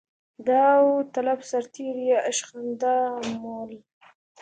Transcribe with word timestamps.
داوطلب 0.47 1.39
سرتېري 1.49 2.03
یې 2.11 2.17
استخدامول. 2.29 3.71